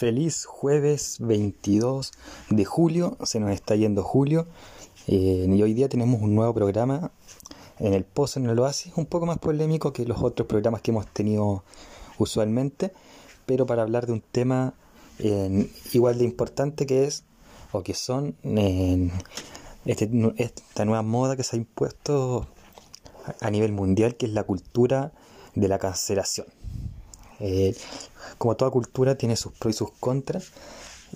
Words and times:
Feliz 0.00 0.46
jueves 0.46 1.18
22 1.20 2.12
de 2.48 2.64
julio, 2.64 3.18
se 3.22 3.38
nos 3.38 3.50
está 3.50 3.76
yendo 3.76 4.02
julio 4.02 4.46
eh, 5.06 5.46
y 5.46 5.62
hoy 5.62 5.74
día 5.74 5.90
tenemos 5.90 6.22
un 6.22 6.34
nuevo 6.34 6.54
programa 6.54 7.10
en 7.78 7.92
el 7.92 8.04
Pozo, 8.04 8.40
en 8.40 8.48
el 8.48 8.58
Oasis, 8.58 8.94
un 8.96 9.04
poco 9.04 9.26
más 9.26 9.36
polémico 9.36 9.92
que 9.92 10.06
los 10.06 10.22
otros 10.22 10.48
programas 10.48 10.80
que 10.80 10.90
hemos 10.90 11.06
tenido 11.06 11.64
usualmente, 12.16 12.94
pero 13.44 13.66
para 13.66 13.82
hablar 13.82 14.06
de 14.06 14.14
un 14.14 14.22
tema 14.22 14.72
eh, 15.18 15.70
igual 15.92 16.16
de 16.16 16.24
importante 16.24 16.86
que 16.86 17.04
es, 17.04 17.24
o 17.70 17.82
que 17.82 17.92
son, 17.92 18.36
este, 19.84 20.10
esta 20.38 20.84
nueva 20.86 21.02
moda 21.02 21.36
que 21.36 21.42
se 21.42 21.56
ha 21.56 21.58
impuesto 21.58 22.48
a 23.38 23.50
nivel 23.50 23.72
mundial, 23.72 24.16
que 24.16 24.24
es 24.24 24.32
la 24.32 24.44
cultura 24.44 25.12
de 25.54 25.68
la 25.68 25.78
cancelación. 25.78 26.46
Eh, 27.40 27.74
como 28.38 28.56
toda 28.56 28.70
cultura 28.70 29.16
tiene 29.16 29.36
sus 29.36 29.52
pros 29.52 29.74
y 29.74 29.78
sus 29.78 29.90
contras, 29.92 30.52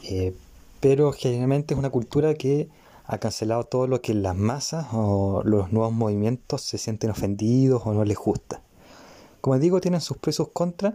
eh, 0.04 0.34
pero 0.80 1.12
generalmente 1.12 1.74
es 1.74 1.78
una 1.78 1.90
cultura 1.90 2.34
que 2.34 2.68
ha 3.06 3.18
cancelado 3.18 3.64
todo 3.64 3.86
lo 3.86 4.00
que 4.00 4.14
las 4.14 4.34
masas 4.34 4.86
o 4.92 5.42
los 5.44 5.72
nuevos 5.72 5.92
movimientos 5.92 6.62
se 6.62 6.78
sienten 6.78 7.10
ofendidos 7.10 7.82
o 7.84 7.92
no 7.92 8.04
les 8.04 8.16
gusta. 8.16 8.62
Como 9.40 9.58
digo, 9.58 9.80
tienen 9.80 10.00
sus 10.00 10.16
pros 10.16 10.34
y 10.34 10.38
sus 10.38 10.48
contras, 10.48 10.94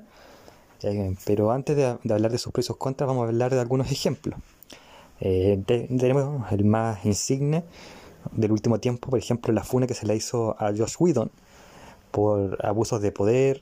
eh, 0.82 1.16
pero 1.26 1.52
antes 1.52 1.76
de, 1.76 1.86
hablar 1.86 2.32
de 2.32 2.40
sus 2.40 2.52
pros 2.52 2.66
y 2.66 2.68
sus 2.68 2.78
contras 2.78 3.08
vamos 3.08 3.26
a 3.26 3.28
hablar 3.28 3.54
de 3.54 3.60
algunos 3.60 3.92
ejemplos. 3.92 4.40
tenemos 5.20 6.52
el 6.52 6.66
más 6.66 7.06
insigne 7.06 7.64
del 8.32 8.52
último 8.52 8.80
tiempo, 8.80 9.10
por 9.10 9.20
ejemplo, 9.20 9.54
la 9.54 9.64
funa 9.64 9.86
que 9.88 9.94
se 9.94 10.06
le 10.06 10.16
hizo 10.16 10.56
a 10.60 10.72
Josh 10.76 10.96
Whedon 11.00 11.32
por 12.12 12.58
abusos 12.66 13.02
de 13.02 13.12
poder, 13.12 13.62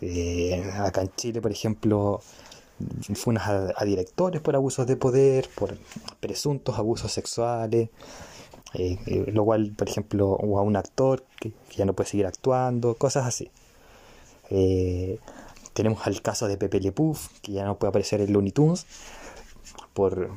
eh, 0.00 0.70
acá 0.78 1.02
en 1.02 1.10
Chile, 1.16 1.40
por 1.40 1.50
ejemplo, 1.50 2.20
funas 3.14 3.48
a, 3.48 3.84
directores 3.84 4.42
por 4.42 4.54
abusos 4.54 4.86
de 4.86 4.96
poder, 4.96 5.48
por 5.54 5.78
presuntos 6.20 6.78
abusos 6.78 7.12
sexuales, 7.12 7.88
eh, 8.74 8.98
eh, 9.06 9.24
lo 9.32 9.44
cual, 9.44 9.72
por 9.76 9.88
ejemplo, 9.88 10.30
o 10.30 10.58
a 10.58 10.62
un 10.62 10.76
actor 10.76 11.24
que, 11.40 11.52
ya 11.76 11.84
no 11.84 11.94
puede 11.94 12.10
seguir 12.10 12.26
actuando, 12.26 12.94
cosas 12.94 13.26
así. 13.26 13.50
tenemos 15.72 16.06
al 16.06 16.22
caso 16.22 16.48
de 16.48 16.56
Pepe 16.56 16.80
Le 16.80 16.92
Puff, 16.92 17.28
que 17.42 17.52
ya 17.52 17.64
no 17.64 17.78
puede 17.78 17.90
aparecer 17.90 18.20
en 18.20 18.32
Looney 18.32 18.52
Tunes 18.52 18.86
por 19.94 20.30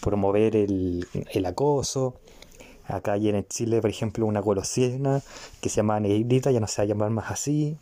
promover 0.00 0.56
el, 0.56 1.06
el 1.32 1.46
acoso. 1.46 2.14
Acá 2.86 3.12
ayer 3.12 3.34
en 3.34 3.46
Chile, 3.46 3.80
por 3.80 3.90
ejemplo, 3.90 4.26
una 4.26 4.40
golosiena 4.40 5.22
que 5.60 5.68
se 5.70 5.76
llama 5.76 6.00
Negrita, 6.00 6.50
ya 6.50 6.60
no 6.60 6.66
se 6.66 6.82
va 6.82 6.84
a 6.84 6.86
llamar 6.86 7.10
más 7.10 7.30
así 7.30 7.78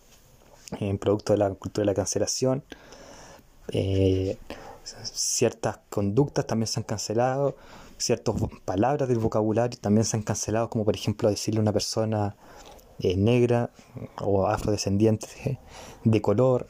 en 0.80 0.98
producto 0.98 1.32
de 1.32 1.38
la 1.38 1.50
cultura 1.50 1.82
de 1.82 1.86
la 1.86 1.94
cancelación. 1.94 2.64
Eh, 3.68 4.36
ciertas 5.04 5.78
conductas 5.88 6.46
también 6.46 6.66
se 6.66 6.80
han 6.80 6.84
cancelado, 6.84 7.56
ciertas 7.98 8.34
palabras 8.64 9.08
del 9.08 9.18
vocabulario 9.18 9.78
también 9.80 10.04
se 10.04 10.16
han 10.16 10.22
cancelado, 10.22 10.68
como 10.68 10.84
por 10.84 10.96
ejemplo 10.96 11.30
decirle 11.30 11.60
a 11.60 11.62
una 11.62 11.72
persona 11.72 12.36
eh, 12.98 13.16
negra 13.16 13.70
o 14.20 14.46
afrodescendiente 14.46 15.58
de 16.04 16.22
color, 16.22 16.66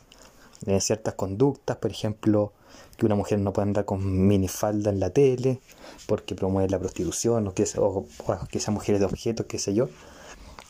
ciertas 0.79 1.15
conductas, 1.15 1.77
por 1.79 1.91
ejemplo, 1.91 2.53
que 2.97 3.07
una 3.07 3.15
mujer 3.15 3.39
no 3.39 3.53
puede 3.53 3.69
andar 3.69 3.85
con 3.85 4.27
minifalda 4.29 4.91
en 4.91 5.01
la 5.01 5.11
tele 5.11 5.61
porque 6.07 6.35
promueve 6.35 6.69
la 6.69 6.79
prostitución 6.79 7.49
o 7.49 7.55
que, 7.55 7.67
o, 7.79 8.07
que 8.51 8.61
sean 8.61 8.75
mujeres 8.75 9.01
de 9.01 9.07
objetos, 9.07 9.47
qué 9.47 9.59
sé 9.59 9.75
yo. 9.75 9.89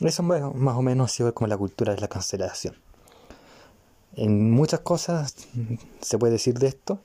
Eso 0.01 0.23
más 0.23 0.77
o 0.77 0.83
menos 0.83 1.11
ha 1.11 1.15
sido 1.15 1.35
como 1.35 1.49
la 1.49 1.57
cultura 1.57 1.95
de 1.95 2.01
la 2.01 2.09
cancelación. 2.09 2.75
En 4.17 4.51
muchas 4.51 4.81
cosas 4.81 5.35
se 6.01 6.19
puede 6.19 6.35
decir 6.35 6.59
de 6.59 6.67
esto, 6.69 7.01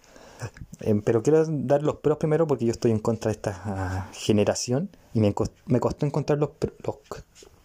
eh, 0.81 1.01
pero 1.03 1.23
quiero 1.23 1.43
dar 1.47 1.81
los 1.83 1.97
pros 1.97 2.17
primero 2.17 2.45
porque 2.47 2.65
yo 2.65 2.71
estoy 2.71 2.91
en 2.91 2.99
contra 2.99 3.29
de 3.29 3.35
esta 3.35 3.61
ah, 3.65 4.09
generación 4.13 4.89
y 5.13 5.21
me, 5.21 5.33
me, 5.65 5.79
costó 5.79 6.05
encontrar 6.05 6.37
los, 6.37 6.51
los, 6.83 6.95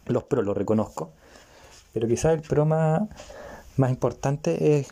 los 0.06 0.24
pros, 0.24 0.44
lo 0.44 0.54
reconozco. 0.54 1.10
Pero 1.92 2.08
quizás 2.08 2.32
el 2.32 2.42
pro 2.42 2.64
más, 2.64 3.02
más 3.76 3.90
importante 3.90 4.78
es 4.78 4.88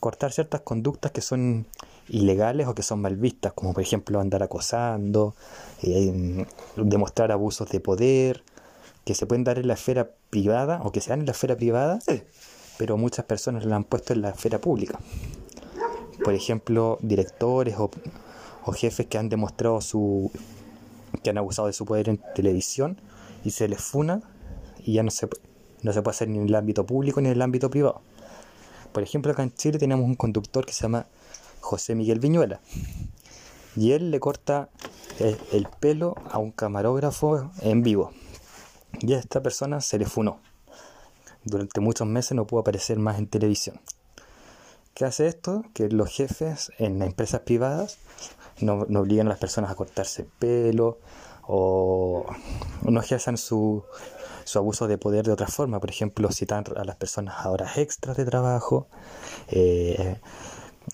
cortar 0.00 0.32
ciertas 0.32 0.62
conductas 0.62 1.12
que 1.12 1.20
son 1.20 1.66
ilegales 2.08 2.66
o 2.66 2.74
que 2.74 2.82
son 2.82 3.00
mal 3.00 3.16
vistas, 3.16 3.52
como 3.52 3.72
por 3.72 3.82
ejemplo 3.82 4.18
andar 4.20 4.42
acosando, 4.42 5.34
eh, 5.82 6.46
demostrar 6.76 7.30
abusos 7.30 7.68
de 7.68 7.80
poder, 7.80 8.42
que 9.04 9.14
se 9.14 9.26
pueden 9.26 9.44
dar 9.44 9.58
en 9.58 9.68
la 9.68 9.74
esfera 9.74 10.10
privada 10.30 10.80
o 10.82 10.90
que 10.90 11.00
se 11.00 11.10
dan 11.10 11.20
en 11.20 11.26
la 11.26 11.32
esfera 11.32 11.56
privada 11.56 12.00
pero 12.80 12.96
muchas 12.96 13.26
personas 13.26 13.66
lo 13.66 13.76
han 13.76 13.84
puesto 13.84 14.14
en 14.14 14.22
la 14.22 14.30
esfera 14.30 14.58
pública. 14.58 14.98
Por 16.24 16.32
ejemplo, 16.32 16.96
directores 17.02 17.76
o, 17.76 17.90
jefes 18.72 19.06
que 19.06 19.18
han 19.18 19.28
demostrado 19.28 19.82
su 19.82 20.30
que 21.22 21.28
han 21.28 21.36
abusado 21.36 21.66
de 21.66 21.74
su 21.74 21.84
poder 21.84 22.08
en 22.08 22.18
televisión 22.34 22.96
y 23.44 23.50
se 23.50 23.68
les 23.68 23.82
funa 23.82 24.22
y 24.78 24.94
ya 24.94 25.02
no 25.02 25.10
se, 25.10 25.28
no 25.82 25.92
se 25.92 26.00
puede 26.00 26.14
hacer 26.14 26.28
ni 26.28 26.38
en 26.38 26.46
el 26.46 26.54
ámbito 26.54 26.86
público 26.86 27.20
ni 27.20 27.28
en 27.28 27.34
el 27.34 27.42
ámbito 27.42 27.68
privado. 27.68 28.00
Por 28.92 29.02
ejemplo, 29.02 29.30
acá 29.30 29.42
en 29.42 29.52
Chile 29.52 29.78
tenemos 29.78 30.06
un 30.06 30.14
conductor 30.14 30.64
que 30.64 30.72
se 30.72 30.84
llama 30.84 31.06
José 31.60 31.94
Miguel 31.94 32.18
Viñuela 32.18 32.60
y 33.76 33.92
él 33.92 34.10
le 34.10 34.20
corta 34.20 34.70
el, 35.18 35.36
el 35.52 35.68
pelo 35.80 36.14
a 36.30 36.38
un 36.38 36.50
camarógrafo 36.50 37.50
en 37.60 37.82
vivo 37.82 38.12
y 39.00 39.12
a 39.12 39.18
esta 39.18 39.42
persona 39.42 39.82
se 39.82 39.98
le 39.98 40.06
funó 40.06 40.40
durante 41.44 41.80
muchos 41.80 42.06
meses 42.06 42.32
no 42.32 42.46
pudo 42.46 42.60
aparecer 42.60 42.98
más 42.98 43.18
en 43.18 43.26
televisión. 43.26 43.80
¿Qué 44.94 45.04
hace 45.04 45.28
esto? 45.28 45.64
Que 45.72 45.88
los 45.88 46.10
jefes 46.10 46.72
en 46.78 46.98
las 46.98 47.08
empresas 47.08 47.40
privadas 47.40 47.98
no, 48.60 48.80
obligan 49.00 49.26
a 49.28 49.30
las 49.30 49.38
personas 49.38 49.70
a 49.70 49.74
cortarse 49.74 50.22
el 50.22 50.28
pelo 50.28 50.98
o 51.46 52.26
no 52.82 53.00
ejerzan 53.00 53.38
su, 53.38 53.84
su 54.44 54.58
abuso 54.58 54.88
de 54.88 54.98
poder 54.98 55.24
de 55.24 55.32
otra 55.32 55.46
forma. 55.46 55.80
Por 55.80 55.90
ejemplo, 55.90 56.30
citan 56.30 56.64
a 56.76 56.84
las 56.84 56.96
personas 56.96 57.36
a 57.38 57.50
horas 57.50 57.78
extras 57.78 58.16
de 58.16 58.24
trabajo, 58.24 58.88
eh, 59.48 60.20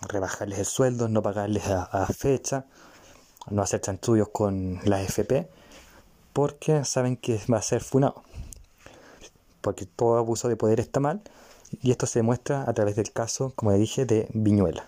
rebajarles 0.08 0.58
el 0.60 0.66
sueldo, 0.66 1.08
no 1.08 1.22
pagarles 1.22 1.66
a, 1.68 1.82
a, 1.82 2.06
fecha, 2.06 2.66
no 3.50 3.62
hacer 3.62 3.80
chanchullos 3.80 4.28
con 4.28 4.78
la 4.84 5.02
FP, 5.02 5.48
porque 6.32 6.84
saben 6.84 7.16
que 7.16 7.40
va 7.50 7.58
a 7.58 7.62
ser 7.62 7.82
funado 7.82 8.22
porque 9.66 9.84
todo 9.84 10.16
abuso 10.16 10.48
de 10.48 10.54
poder 10.54 10.78
está 10.78 11.00
mal, 11.00 11.22
y 11.82 11.90
esto 11.90 12.06
se 12.06 12.20
demuestra 12.20 12.62
a 12.70 12.72
través 12.72 12.94
del 12.94 13.10
caso, 13.10 13.52
como 13.56 13.72
dije, 13.72 14.06
de 14.06 14.28
Viñuela. 14.32 14.86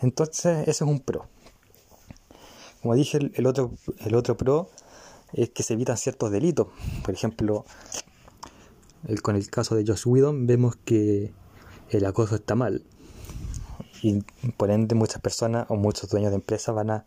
Entonces, 0.00 0.66
eso 0.66 0.84
es 0.84 0.90
un 0.90 0.98
pro. 0.98 1.26
Como 2.82 2.96
dije, 2.96 3.30
el 3.32 3.46
otro, 3.46 3.70
el 4.00 4.16
otro 4.16 4.36
pro 4.36 4.68
es 5.32 5.50
que 5.50 5.62
se 5.62 5.74
evitan 5.74 5.96
ciertos 5.96 6.32
delitos. 6.32 6.66
Por 7.04 7.14
ejemplo, 7.14 7.64
con 9.22 9.36
el 9.36 9.48
caso 9.50 9.76
de 9.76 9.84
Josh 9.86 10.02
Whedon 10.04 10.48
vemos 10.48 10.74
que 10.74 11.32
el 11.90 12.06
acoso 12.06 12.34
está 12.34 12.56
mal. 12.56 12.82
Y 14.02 14.22
por 14.56 14.72
ende 14.72 14.96
muchas 14.96 15.22
personas 15.22 15.66
o 15.68 15.76
muchos 15.76 16.10
dueños 16.10 16.32
de 16.32 16.36
empresas 16.38 16.74
van 16.74 16.90
a 16.90 17.04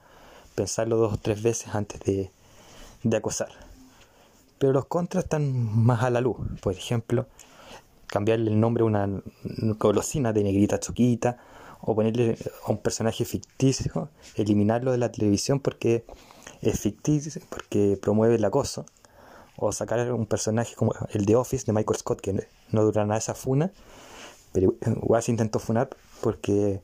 pensarlo 0.56 0.95
dos 0.95 1.16
o 1.16 1.18
tres 1.18 1.44
veces 1.44 1.75
antes 1.75 2.00
de, 2.00 2.31
de 3.03 3.18
acosar 3.18 3.69
pero 4.59 4.74
los 4.74 4.86
contras 4.86 5.24
están 5.24 5.53
más 5.86 6.03
a 6.03 6.09
la 6.09 6.22
luz. 6.22 6.38
Por 6.62 6.74
ejemplo, 6.74 7.28
cambiarle 8.08 8.52
el 8.52 8.59
nombre 8.59 8.84
a 8.84 8.86
una 8.86 9.22
golosina 9.80 10.34
de 10.34 10.44
negrita 10.44 10.80
choquita 10.80 11.38
o 11.81 11.96
ponerle 11.96 12.38
a 12.66 12.72
un 12.72 12.78
personaje 12.78 13.25
ficticio, 13.25 14.09
eliminarlo 14.36 14.92
de 14.92 14.98
la 14.98 15.12
televisión 15.12 15.59
porque 15.59 16.06
es 16.62 16.80
ficticio, 16.80 17.42
porque 17.50 17.98
promueve 18.02 18.36
el 18.36 18.46
acoso, 18.46 18.86
o 19.56 19.72
sacar 19.72 20.12
un 20.12 20.25
personaje 20.25 20.75
como 20.75 20.94
el 21.12 21.25
de 21.25 21.36
Office 21.36 21.66
de 21.66 21.74
Michael 21.74 21.98
Scott 21.98 22.22
que 22.22 22.48
no 22.72 22.84
dura 22.84 23.06
nada 23.06 23.18
esa 23.18 23.34
funa, 23.34 23.72
pero 24.52 24.75
igual 24.86 25.24
se 25.24 25.31
intentó 25.31 25.59
funar 25.59 25.90
porque 26.22 26.81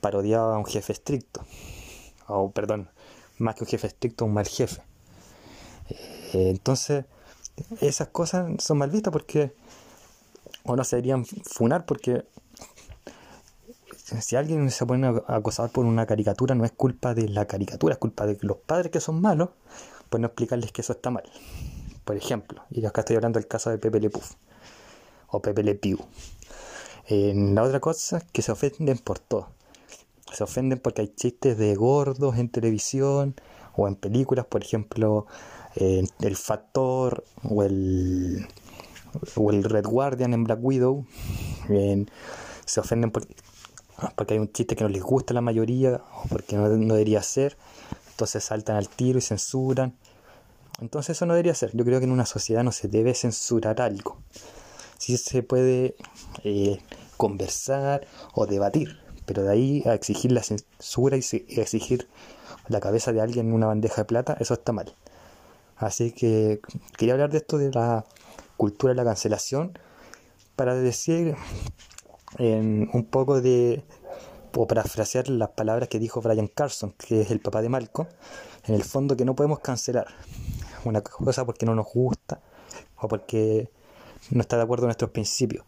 parodiaba 0.00 0.56
a 0.56 0.58
un 0.58 0.64
jefe 0.64 0.92
estricto, 0.92 1.44
o 2.26 2.50
perdón, 2.50 2.88
más 3.38 3.54
que 3.54 3.64
un 3.64 3.68
jefe 3.68 3.86
estricto, 3.86 4.24
un 4.24 4.34
mal 4.34 4.46
jefe. 4.46 4.82
Eh, 6.32 6.50
entonces, 6.50 7.04
esas 7.80 8.08
cosas 8.08 8.62
son 8.62 8.78
mal 8.78 8.90
vistas 8.90 9.12
porque, 9.12 9.54
o 10.64 10.76
no 10.76 10.84
se 10.84 10.96
deberían 10.96 11.24
funar 11.24 11.86
porque 11.86 12.24
si 14.20 14.36
alguien 14.36 14.70
se 14.70 14.84
pone 14.84 15.06
a 15.06 15.36
acosar 15.36 15.70
por 15.70 15.86
una 15.86 16.06
caricatura, 16.06 16.54
no 16.54 16.64
es 16.64 16.72
culpa 16.72 17.14
de 17.14 17.28
la 17.28 17.46
caricatura, 17.46 17.94
es 17.94 17.98
culpa 17.98 18.26
de 18.26 18.36
los 18.40 18.58
padres 18.58 18.90
que 18.90 19.00
son 19.00 19.20
malos, 19.20 19.50
pues 20.10 20.20
no 20.20 20.26
explicarles 20.26 20.72
que 20.72 20.82
eso 20.82 20.92
está 20.92 21.10
mal. 21.10 21.24
Por 22.04 22.16
ejemplo, 22.16 22.62
y 22.70 22.84
acá 22.84 23.02
estoy 23.02 23.16
hablando 23.16 23.38
del 23.38 23.48
caso 23.48 23.70
de 23.70 23.78
Pepe 23.78 24.00
Le 24.00 24.10
Puff 24.10 24.32
o 25.28 25.40
Pepe 25.40 25.62
Le 25.62 25.74
Pew. 25.74 25.98
la 27.08 27.62
otra 27.62 27.80
cosa 27.80 28.18
es 28.18 28.24
que 28.24 28.42
se 28.42 28.52
ofenden 28.52 28.98
por 28.98 29.18
todo. 29.18 29.48
Se 30.32 30.44
ofenden 30.44 30.78
porque 30.78 31.02
hay 31.02 31.08
chistes 31.08 31.56
de 31.58 31.74
gordos 31.74 32.36
en 32.36 32.48
televisión 32.48 33.34
o 33.76 33.88
en 33.88 33.96
películas, 33.96 34.46
por 34.46 34.62
ejemplo, 34.62 35.26
eh, 35.76 36.04
el 36.20 36.36
Factor 36.36 37.24
o 37.42 37.62
el, 37.62 38.46
o 39.36 39.50
el 39.50 39.64
Red 39.64 39.86
Guardian 39.86 40.34
en 40.34 40.44
Black 40.44 40.58
Widow. 40.62 41.06
se 42.64 42.80
ofenden 42.80 43.10
porque 43.10 44.34
hay 44.34 44.38
un 44.38 44.52
chiste 44.52 44.76
que 44.76 44.84
no 44.84 44.90
les 44.90 45.02
gusta 45.02 45.32
a 45.32 45.36
la 45.36 45.40
mayoría 45.40 46.02
o 46.24 46.28
porque 46.28 46.56
no, 46.56 46.68
no 46.68 46.94
debería 46.94 47.22
ser, 47.22 47.56
entonces 48.10 48.44
saltan 48.44 48.76
al 48.76 48.88
tiro 48.88 49.18
y 49.18 49.22
censuran. 49.22 49.94
Entonces 50.80 51.16
eso 51.16 51.26
no 51.26 51.34
debería 51.34 51.54
ser. 51.54 51.70
Yo 51.76 51.84
creo 51.84 52.00
que 52.00 52.06
en 52.06 52.12
una 52.12 52.26
sociedad 52.26 52.64
no 52.64 52.72
se 52.72 52.88
debe 52.88 53.14
censurar 53.14 53.80
algo. 53.80 54.18
Sí 54.98 55.16
se 55.16 55.42
puede 55.42 55.96
eh, 56.44 56.78
conversar 57.16 58.06
o 58.34 58.46
debatir, 58.46 59.00
pero 59.26 59.44
de 59.44 59.52
ahí 59.52 59.82
a 59.86 59.94
exigir 59.94 60.32
la 60.32 60.42
censura 60.42 61.16
y 61.16 61.20
exigir 61.60 62.08
la 62.68 62.80
cabeza 62.80 63.12
de 63.12 63.20
alguien 63.20 63.48
en 63.48 63.52
una 63.52 63.66
bandeja 63.66 64.02
de 64.02 64.04
plata, 64.06 64.36
eso 64.40 64.54
está 64.54 64.72
mal. 64.72 64.94
Así 65.82 66.12
que 66.12 66.60
quería 66.96 67.14
hablar 67.14 67.30
de 67.30 67.38
esto 67.38 67.58
de 67.58 67.72
la 67.72 68.04
cultura 68.56 68.92
de 68.92 68.96
la 68.96 69.04
cancelación 69.04 69.76
para 70.54 70.76
decir 70.76 71.34
en 72.38 72.88
un 72.92 73.04
poco 73.04 73.40
de 73.40 73.84
o 74.54 74.66
parafrasear 74.66 75.28
las 75.28 75.50
palabras 75.50 75.88
que 75.88 75.98
dijo 75.98 76.20
Brian 76.20 76.46
Carson, 76.46 76.94
que 76.98 77.22
es 77.22 77.30
el 77.30 77.40
papá 77.40 77.62
de 77.62 77.68
Malcolm, 77.68 78.08
en 78.66 78.74
el 78.74 78.84
fondo 78.84 79.16
que 79.16 79.24
no 79.24 79.34
podemos 79.34 79.58
cancelar 79.60 80.06
una 80.84 81.00
cosa 81.00 81.44
porque 81.44 81.66
no 81.66 81.74
nos 81.74 81.86
gusta 81.86 82.40
o 82.98 83.08
porque 83.08 83.70
no 84.30 84.40
está 84.40 84.56
de 84.56 84.62
acuerdo 84.62 84.82
con 84.82 84.88
nuestros 84.88 85.10
principios, 85.10 85.64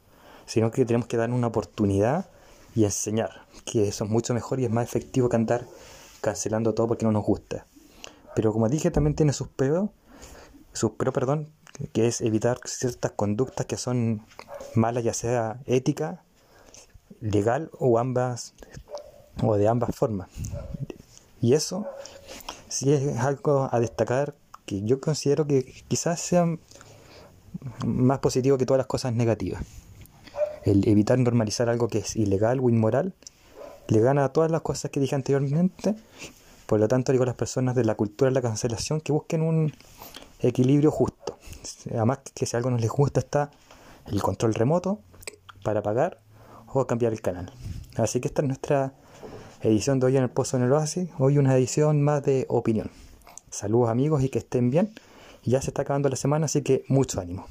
sino 0.46 0.70
que 0.70 0.84
tenemos 0.84 1.08
que 1.08 1.16
dar 1.16 1.31
una 1.31 1.49
oportunidad 1.49 2.31
y 2.76 2.84
enseñar, 2.84 3.46
que 3.64 3.88
eso 3.88 4.05
es 4.05 4.11
mucho 4.11 4.32
mejor 4.32 4.61
y 4.61 4.64
es 4.64 4.70
más 4.70 4.84
efectivo 4.84 5.28
que 5.28 5.37
andar 5.37 5.66
cancelando 6.20 6.72
todo 6.72 6.87
porque 6.87 7.05
no 7.05 7.11
nos 7.11 7.25
gusta. 7.25 7.66
Pero 8.37 8.52
como 8.52 8.69
dije, 8.69 8.90
también 8.90 9.14
tiene 9.14 9.32
sus 9.32 9.49
peros, 9.49 9.90
sus 10.75 10.93
pero 10.99 11.12
perdón, 11.12 11.49
que 11.93 12.06
es 12.06 12.21
evitar 12.21 12.59
ciertas 12.67 13.12
conductas 13.12 13.67
que 13.67 13.76
son 13.76 14.26
malas, 14.75 15.05
ya 15.05 15.15
sea 15.15 15.61
ética, 15.67 16.23
legal 17.21 17.71
o 17.79 17.99
ambas 17.99 18.55
o 19.43 19.56
de 19.56 19.69
ambas 19.69 19.94
formas. 19.97 20.29
Y 21.41 21.55
eso 21.55 21.87
sí 22.69 22.93
es 22.93 23.19
algo 23.19 23.69
a 23.71 23.81
destacar 23.81 24.35
que 24.67 24.82
yo 24.82 25.00
considero 25.00 25.47
que 25.47 25.65
quizás 25.88 26.21
sea 26.21 26.47
más 27.85 28.19
positivo 28.19 28.59
que 28.59 28.67
todas 28.67 28.79
las 28.79 28.87
cosas 28.87 29.12
negativas. 29.15 29.62
El 30.65 30.87
evitar 30.88 31.19
normalizar 31.19 31.69
algo 31.69 31.88
que 31.88 31.99
es 31.99 32.17
ilegal 32.17 32.61
o 32.61 32.71
inmoral 32.71 33.15
le 33.88 34.00
gana 34.00 34.25
a 34.25 34.32
todas 34.32 34.50
las 34.50 34.62
cosas 34.62 34.91
que 34.91 35.00
dije 35.00 35.15
anteriormente. 35.15 35.94
Por 36.67 36.81
lo 36.81 36.88
tanto, 36.88 37.12
digo 37.12 37.25
a 37.25 37.26
las 37.26 37.37
personas 37.37 37.75
de 37.75 37.85
la 37.85 37.94
cultura 37.94 38.31
de 38.31 38.35
la 38.35 38.43
cancelación 38.43 39.00
que 39.00 39.12
busquen 39.12 39.43
un 39.43 39.73
equilibrio 40.49 40.91
justo. 40.91 41.38
Además, 41.91 42.19
que 42.35 42.46
si 42.46 42.56
algo 42.56 42.70
no 42.70 42.79
les 42.79 42.91
gusta 42.91 43.20
está 43.20 43.50
el 44.06 44.23
control 44.23 44.55
remoto 44.55 45.00
para 45.62 45.82
pagar 45.82 46.20
o 46.67 46.87
cambiar 46.87 47.12
el 47.12 47.20
canal. 47.20 47.52
Así 47.96 48.20
que 48.20 48.29
esta 48.29 48.43
es 48.43 48.49
nuestra 48.49 48.93
edición 49.62 50.00
de 50.00 50.06
hoy 50.06 50.17
en 50.17 50.25
el 50.25 50.31
Pozo 50.31 50.56
en 50.56 50.64
el 50.64 50.73
Oasis. 50.73 51.08
Hoy 51.19 51.38
una 51.38 51.56
edición 51.56 52.02
más 52.02 52.23
de 52.23 52.46
opinión. 52.49 52.91
Saludos 53.50 53.88
amigos 53.88 54.23
y 54.23 54.29
que 54.29 54.38
estén 54.38 54.70
bien. 54.70 54.93
Ya 55.44 55.61
se 55.62 55.70
está 55.70 55.82
acabando 55.82 56.08
la 56.08 56.17
semana, 56.17 56.47
así 56.47 56.62
que 56.62 56.85
mucho 56.88 57.20
ánimo. 57.20 57.47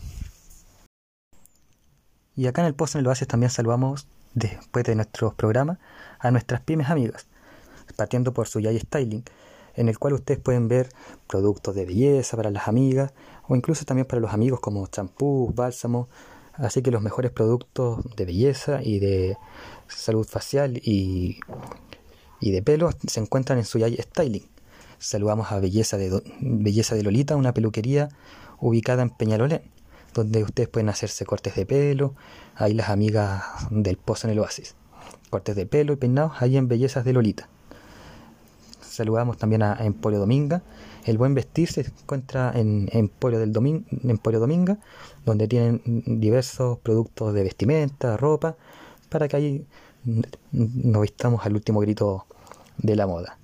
Y 2.36 2.48
acá 2.48 2.62
en 2.62 2.68
el 2.68 2.75
Pozo 2.75 2.98
en 2.98 3.01
el 3.04 3.07
Oasis 3.07 3.28
también 3.28 3.50
saludamos, 3.50 4.07
después 4.34 4.84
de 4.86 4.96
nuestros 4.96 5.34
programas, 5.36 5.78
a 6.19 6.31
nuestras 6.31 6.62
pymes 6.62 6.89
amigas, 6.89 7.28
partiendo 7.96 8.34
por 8.34 8.48
su 8.48 8.60
Yay 8.60 8.80
Styling, 8.80 9.24
en 9.75 9.90
el 9.90 9.98
cual 9.98 10.14
ustedes 10.14 10.40
pueden 10.40 10.68
ver 10.68 10.90
productos 11.28 11.75
de 11.75 11.86
belleza 11.86 12.38
para 12.38 12.52
las 12.52 12.68
amigas 12.68 13.14
o 13.48 13.56
incluso 13.56 13.86
también 13.86 14.08
para 14.08 14.22
los 14.22 14.34
amigos 14.34 14.60
como 14.60 14.86
champú, 14.88 15.52
bálsamo, 15.56 16.08
así 16.54 16.81
que 16.81 16.92
los 16.92 17.02
mejores 17.02 17.31
productos 17.31 18.00
de 18.16 18.25
belleza 18.25 18.81
y 18.81 19.00
de 19.00 19.38
salud 19.88 20.25
facial 20.25 20.78
y, 20.78 21.40
y 22.40 22.52
de 22.52 22.62
pelo 22.62 22.90
se 23.08 23.20
encuentran 23.20 23.58
en 23.58 23.66
su 23.66 23.80
Yay 23.80 23.98
Styling. 23.98 24.46
Saludamos 25.00 25.52
a 25.52 25.60
Belleza 25.60 25.98
de, 25.98 26.22
Belleza 26.40 26.96
de 26.96 27.04
Lolita, 27.04 27.36
una 27.36 27.54
peluquería 27.54 28.10
ubicada 28.60 29.02
en 29.04 29.10
Peñalolén, 29.10 29.62
donde 30.14 30.44
ustedes 30.44 30.70
pueden 30.70 30.88
hacerse 30.88 31.25
cortes 31.25 31.56
de 31.56 31.66
pelo, 31.66 32.16
ahí 32.56 32.74
las 32.74 32.90
amigas 32.90 33.44
del 33.70 33.98
Pozo 33.98 34.28
en 34.28 34.34
el 34.34 34.40
Oasis. 34.40 34.75
Cortes 35.30 35.58
de 35.58 35.66
pelo 35.66 35.94
y 35.94 35.96
peinados 35.98 36.34
ahí 36.40 36.56
en 36.56 36.70
Bellezas 36.70 37.04
de 37.04 37.12
Lolita. 37.12 37.50
Saludamos 38.94 39.38
también 39.38 39.63
a 39.63 39.78
Emporio 39.80 40.19
Dominga. 40.19 40.62
El 41.06 41.18
buen 41.18 41.34
vestir 41.34 41.72
se 41.72 41.81
encuentra 41.81 42.51
en 42.56 42.90
Emporio, 42.92 43.40
del 43.40 43.51
Emporio 44.04 44.40
Dominga, 44.40 44.78
donde 45.25 45.48
tienen 45.48 45.81
diversos 46.06 46.80
productos 46.80 47.34
de 47.34 47.44
vestimenta, 47.44 48.18
ropa, 48.18 48.56
para 49.10 49.28
que 49.28 49.36
ahí 49.36 49.66
nos 50.51 51.01
vistamos 51.01 51.45
al 51.45 51.54
último 51.56 51.80
grito 51.80 52.25
de 52.78 52.95
la 52.95 53.07
moda 53.07 53.38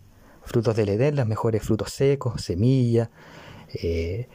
frutos 0.49 0.75
del 0.75 0.89
Edén, 0.89 1.15
los 1.15 1.27
mejores 1.27 1.61
frutos 1.61 1.91
secos, 1.93 2.41
semillas, 2.41 3.09
eh, 3.83 4.27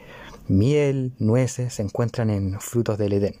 miel, 0.47 1.11
nueces, 1.19 1.73
se 1.73 1.83
encuentran 1.83 2.29
en 2.29 2.59
frutos 2.61 2.97
del 2.97 3.13
Edén. 3.13 3.35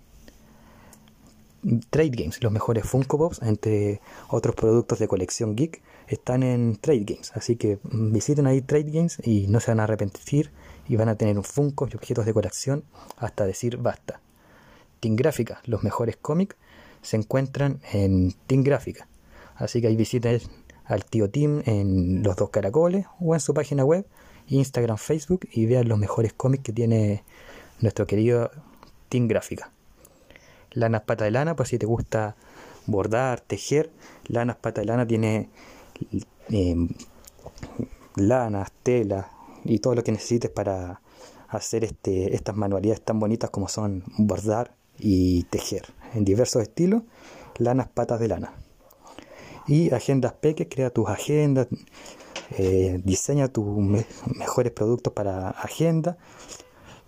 Trade 1.89 2.09
Games, 2.09 2.43
los 2.43 2.51
mejores 2.51 2.85
Funko 2.85 3.17
Pops, 3.17 3.41
entre 3.41 4.01
otros 4.27 4.55
productos 4.55 4.99
de 4.99 5.07
colección 5.07 5.55
geek, 5.55 5.81
están 6.07 6.43
en 6.43 6.77
Trade 6.77 7.05
Games. 7.05 7.31
Así 7.35 7.55
que 7.55 7.79
visiten 7.83 8.47
ahí 8.47 8.61
Trade 8.61 8.91
Games 8.91 9.17
y 9.23 9.47
no 9.47 9.59
se 9.59 9.71
van 9.71 9.79
a 9.79 9.83
arrepentir 9.83 10.51
y 10.87 10.95
van 10.95 11.09
a 11.09 11.15
tener 11.15 11.37
un 11.37 11.43
Funko 11.43 11.87
y 11.91 11.95
objetos 11.95 12.25
de 12.25 12.33
colección 12.33 12.83
hasta 13.17 13.45
decir 13.45 13.77
basta. 13.77 14.19
Team 14.99 15.15
Gráfica, 15.15 15.61
los 15.65 15.83
mejores 15.83 16.17
cómics, 16.17 16.55
se 17.01 17.17
encuentran 17.17 17.79
en 17.91 18.33
Team 18.47 18.63
Gráfica. 18.63 19.07
Así 19.55 19.81
que 19.81 19.87
ahí 19.87 19.95
visiten 19.95 20.41
al 20.85 21.05
tío 21.05 21.29
Tim 21.29 21.61
en 21.65 22.23
Los 22.23 22.35
Dos 22.35 22.49
Caracoles 22.49 23.05
o 23.19 23.33
en 23.33 23.39
su 23.39 23.53
página 23.53 23.83
web, 23.83 24.05
Instagram, 24.47 24.97
Facebook 24.97 25.47
y 25.51 25.65
vean 25.65 25.87
los 25.87 25.97
mejores 25.97 26.33
cómics 26.33 26.63
que 26.63 26.73
tiene 26.73 27.23
nuestro 27.79 28.05
querido 28.05 28.51
Team 29.09 29.27
Gráfica. 29.27 29.71
Lanas 30.71 31.01
Pata 31.03 31.25
de 31.25 31.31
Lana, 31.31 31.55
pues 31.55 31.69
si 31.69 31.77
te 31.77 31.85
gusta 31.85 32.35
bordar, 32.85 33.39
tejer, 33.41 33.91
Lanas 34.27 34.57
Pata 34.57 34.81
de 34.81 34.87
Lana 34.87 35.07
tiene 35.07 35.49
em, 36.49 36.89
lanas, 38.15 38.71
telas 38.83 39.25
y 39.63 39.79
todo 39.79 39.95
lo 39.95 40.03
que 40.03 40.11
necesites 40.11 40.51
para 40.51 41.01
hacer 41.47 41.83
este, 41.83 42.35
estas 42.35 42.55
manualidades 42.55 43.01
tan 43.01 43.19
bonitas 43.19 43.49
como 43.49 43.67
son 43.67 44.03
bordar 44.17 44.75
y 44.99 45.43
tejer 45.43 45.93
en 46.13 46.25
diversos 46.25 46.61
estilos, 46.61 47.03
lanas 47.57 47.87
patas 47.87 48.19
de 48.19 48.27
lana. 48.27 48.53
Y 49.67 49.91
Agendas 49.93 50.33
Peques, 50.33 50.67
crea 50.69 50.91
tus 50.91 51.09
agendas, 51.09 51.67
eh, 52.57 53.01
diseña 53.03 53.47
tus 53.47 53.65
mejores 54.37 54.71
productos 54.71 55.13
para 55.13 55.49
agenda. 55.49 56.17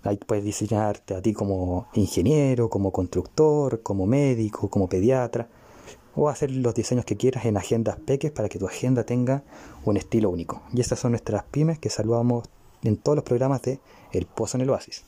Ahí 0.03 0.17
puedes 0.17 0.43
diseñarte 0.43 1.15
a 1.15 1.21
ti 1.21 1.33
como 1.33 1.87
ingeniero, 1.93 2.69
como 2.69 2.91
constructor, 2.91 3.83
como 3.83 4.05
médico, 4.07 4.69
como 4.69 4.87
pediatra, 4.87 5.47
o 6.17 6.29
hacer 6.29 6.51
los 6.51 6.73
diseños 6.73 7.05
que 7.05 7.15
quieras 7.15 7.45
en 7.45 7.55
Agendas 7.55 7.97
Peques 7.97 8.31
para 8.31 8.49
que 8.49 8.57
tu 8.57 8.67
agenda 8.67 9.03
tenga 9.05 9.43
un 9.85 9.97
estilo 9.97 10.29
único. 10.29 10.63
Y 10.73 10.81
estas 10.81 10.99
son 10.99 11.11
nuestras 11.11 11.43
pymes 11.43 11.77
que 11.77 11.91
saludamos 11.91 12.49
en 12.83 12.97
todos 12.97 13.15
los 13.15 13.23
programas 13.23 13.61
de 13.61 13.79
El 14.11 14.25
Pozo 14.25 14.57
en 14.57 14.61
el 14.61 14.69
Oasis. 14.71 15.05